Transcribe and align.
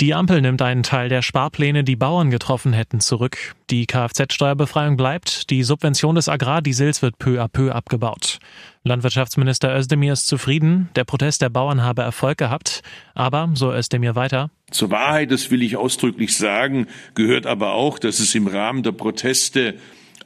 Die 0.00 0.14
Ampel 0.14 0.40
nimmt 0.40 0.62
einen 0.62 0.82
Teil 0.82 1.10
der 1.10 1.20
Sparpläne, 1.20 1.84
die 1.84 1.94
Bauern 1.94 2.30
getroffen 2.30 2.72
hätten, 2.72 3.00
zurück. 3.00 3.54
Die 3.68 3.84
Kfz-Steuerbefreiung 3.84 4.96
bleibt. 4.96 5.50
Die 5.50 5.62
Subvention 5.62 6.14
des 6.14 6.26
Agrardiesels 6.26 7.02
wird 7.02 7.18
peu 7.18 7.38
à 7.38 7.48
peu 7.48 7.70
abgebaut. 7.70 8.38
Landwirtschaftsminister 8.82 9.76
Özdemir 9.76 10.14
ist 10.14 10.26
zufrieden. 10.26 10.88
Der 10.96 11.04
Protest 11.04 11.42
der 11.42 11.50
Bauern 11.50 11.82
habe 11.82 12.00
Erfolg 12.00 12.38
gehabt. 12.38 12.80
Aber, 13.12 13.50
so 13.52 13.74
Özdemir 13.74 14.14
weiter, 14.14 14.48
zur 14.70 14.90
Wahrheit, 14.90 15.30
das 15.30 15.50
will 15.50 15.62
ich 15.62 15.76
ausdrücklich 15.76 16.34
sagen, 16.34 16.86
gehört 17.14 17.44
aber 17.44 17.74
auch, 17.74 17.98
dass 17.98 18.20
es 18.20 18.34
im 18.34 18.46
Rahmen 18.46 18.82
der 18.82 18.92
Proteste 18.92 19.74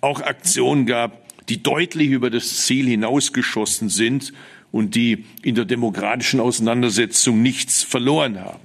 auch 0.01 0.21
Aktionen 0.21 0.87
gab, 0.87 1.19
die 1.49 1.65
deutlich 1.65 2.11
über 2.11 2.31
das 2.31 2.65
Ziel 2.65 2.87
hinausgeschossen 2.87 3.89
sind 3.89 4.33
und 4.71 4.95
die 4.95 5.25
in 5.43 5.57
der 5.57 5.65
demokratischen 5.65 6.39
Auseinandersetzung 6.39 7.43
nichts 7.43 7.83
verloren 7.83 8.41
haben. 8.41 8.61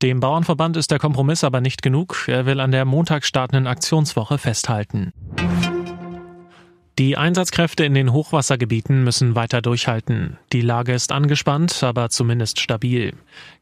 Dem 0.00 0.20
Bauernverband 0.20 0.76
ist 0.76 0.92
der 0.92 1.00
Kompromiss 1.00 1.42
aber 1.42 1.60
nicht 1.60 1.82
genug. 1.82 2.28
Er 2.28 2.46
will 2.46 2.60
an 2.60 2.70
der 2.70 2.84
Montag 2.84 3.24
startenden 3.24 3.66
Aktionswoche 3.66 4.38
festhalten. 4.38 5.12
Die 7.00 7.16
Einsatzkräfte 7.16 7.84
in 7.84 7.94
den 7.94 8.12
Hochwassergebieten 8.12 9.02
müssen 9.02 9.34
weiter 9.34 9.60
durchhalten. 9.60 10.36
Die 10.52 10.60
Lage 10.60 10.92
ist 10.92 11.10
angespannt, 11.10 11.82
aber 11.82 12.10
zumindest 12.10 12.60
stabil. 12.60 13.12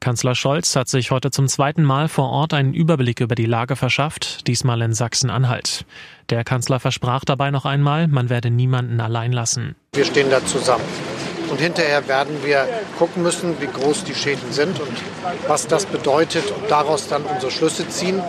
Kanzler 0.00 0.34
Scholz 0.34 0.76
hat 0.76 0.88
sich 0.88 1.10
heute 1.10 1.30
zum 1.30 1.48
zweiten 1.48 1.84
Mal 1.84 2.08
vor 2.08 2.28
Ort 2.28 2.52
einen 2.52 2.74
Überblick 2.74 3.20
über 3.20 3.34
die 3.34 3.46
Lage 3.46 3.76
verschafft, 3.76 4.46
diesmal 4.46 4.82
in 4.82 4.92
Sachsen-Anhalt. 4.92 5.86
Der 6.28 6.44
Kanzler 6.44 6.80
versprach 6.80 7.24
dabei 7.24 7.50
noch 7.50 7.64
einmal, 7.64 8.08
man 8.08 8.28
werde 8.28 8.50
niemanden 8.50 9.00
allein 9.00 9.32
lassen. 9.32 9.74
Wir 9.94 10.04
stehen 10.04 10.28
da 10.28 10.44
zusammen. 10.44 10.84
Und 11.50 11.60
hinterher 11.60 12.08
werden 12.08 12.44
wir 12.44 12.68
gucken 12.98 13.22
müssen, 13.22 13.60
wie 13.60 13.66
groß 13.66 14.04
die 14.04 14.14
Schäden 14.14 14.52
sind 14.52 14.80
und 14.80 14.96
was 15.46 15.66
das 15.66 15.86
bedeutet 15.86 16.50
und 16.50 16.70
daraus 16.70 17.08
dann 17.08 17.22
unsere 17.22 17.50
Schlüsse 17.50 17.88
ziehen. 17.88 18.20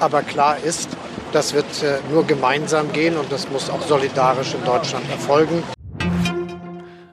Aber 0.00 0.22
klar 0.22 0.58
ist, 0.58 0.90
das 1.32 1.54
wird 1.54 1.82
äh, 1.82 1.98
nur 2.10 2.26
gemeinsam 2.26 2.92
gehen 2.92 3.16
und 3.16 3.30
das 3.32 3.48
muss 3.50 3.68
auch 3.70 3.82
solidarisch 3.82 4.54
in 4.54 4.64
Deutschland 4.64 5.08
erfolgen. 5.10 5.62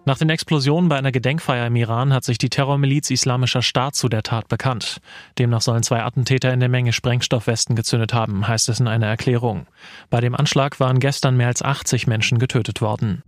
Nach 0.08 0.20
den 0.20 0.30
Explosionen 0.30 0.88
bei 0.88 0.98
einer 0.98 1.12
Gedenkfeier 1.12 1.66
im 1.66 1.76
Iran 1.76 2.14
hat 2.14 2.24
sich 2.24 2.38
die 2.38 2.52
Terrormiliz 2.52 3.10
Islamischer 3.10 3.64
Staat 3.64 3.96
zu 3.96 4.08
der 4.08 4.22
Tat 4.22 4.48
bekannt. 4.48 5.02
Demnach 5.40 5.62
sollen 5.62 5.82
zwei 5.82 6.04
Attentäter 6.04 6.54
in 6.54 6.60
der 6.60 6.70
Menge 6.70 6.94
Sprengstoffwesten 6.94 7.76
gezündet 7.76 8.14
haben, 8.14 8.48
heißt 8.48 8.70
es 8.70 8.80
in 8.80 8.88
einer 8.88 9.08
Erklärung. 9.08 9.66
Bei 10.12 10.22
dem 10.22 10.36
Anschlag 10.36 10.80
waren 10.80 11.00
gestern 11.00 11.36
mehr 11.38 11.48
als 11.48 11.64
80 11.64 12.06
Menschen 12.06 12.38
getötet 12.38 12.82
worden. 12.82 13.24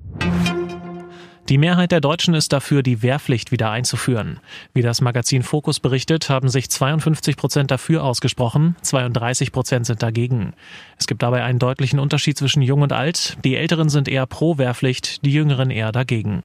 Die 1.50 1.58
Mehrheit 1.58 1.94
der 1.94 2.02
Deutschen 2.02 2.34
ist 2.34 2.52
dafür, 2.52 2.84
die 2.84 3.02
Wehrpflicht 3.02 3.54
wieder 3.54 3.72
einzuführen. 3.72 4.42
Wie 4.74 4.82
das 4.82 5.00
Magazin 5.00 5.44
Focus 5.44 5.80
berichtet, 5.80 6.30
haben 6.30 6.50
sich 6.50 6.70
52 6.70 7.38
Prozent 7.38 7.72
dafür 7.72 8.04
ausgesprochen, 8.04 8.76
32 8.82 9.54
Prozent 9.54 9.86
sind 9.86 10.04
dagegen. 10.04 10.52
Es 10.98 11.08
gibt 11.08 11.24
dabei 11.24 11.46
einen 11.46 11.58
deutlichen 11.58 12.00
Unterschied 12.00 12.38
zwischen 12.38 12.62
Jung 12.62 12.82
und 12.82 12.92
Alt. 12.92 13.38
Die 13.46 13.56
Älteren 13.56 13.88
sind 13.88 14.10
eher 14.10 14.26
pro 14.26 14.58
Wehrpflicht, 14.58 15.24
die 15.24 15.32
Jüngeren 15.32 15.72
eher 15.72 15.94
dagegen. 15.94 16.44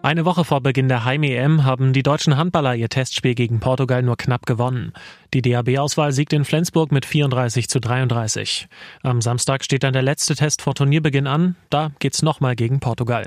Eine 0.00 0.24
Woche 0.24 0.44
vor 0.44 0.62
Beginn 0.62 0.88
der 0.88 1.04
Heim-EM 1.04 1.64
haben 1.64 1.92
die 1.92 2.02
deutschen 2.02 2.38
Handballer 2.38 2.74
ihr 2.74 2.88
Testspiel 2.88 3.34
gegen 3.34 3.60
Portugal 3.60 4.02
nur 4.02 4.16
knapp 4.16 4.46
gewonnen. 4.46 4.94
Die 5.34 5.42
DAB-Auswahl 5.42 6.12
siegt 6.12 6.32
in 6.32 6.46
Flensburg 6.46 6.90
mit 6.90 7.04
34 7.04 7.68
zu 7.68 7.80
33. 7.80 8.68
Am 9.02 9.20
Samstag 9.20 9.62
steht 9.62 9.82
dann 9.82 9.92
der 9.92 10.00
letzte 10.00 10.36
Test 10.36 10.62
vor 10.62 10.74
Turnierbeginn 10.74 11.26
an. 11.26 11.56
Da 11.68 11.90
geht's 11.98 12.22
nochmal 12.22 12.56
gegen 12.56 12.80
Portugal. 12.80 13.26